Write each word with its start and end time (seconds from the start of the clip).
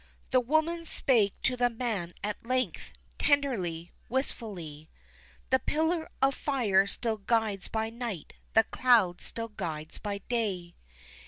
The 0.31 0.39
woman 0.39 0.83
spake 0.85 1.39
to 1.43 1.55
the 1.55 1.69
man 1.69 2.15
at 2.23 2.43
length, 2.43 2.91
tenderly, 3.19 3.91
wistfully, 4.09 4.89
"The 5.51 5.59
pillar 5.59 6.09
of 6.23 6.33
fire 6.33 6.87
still 6.87 7.17
guides 7.17 7.67
by 7.67 7.91
night, 7.91 8.33
the 8.55 8.63
cloud 8.63 9.21
still 9.21 9.49
guides 9.49 9.99
by 9.99 10.17
day. 10.17 10.73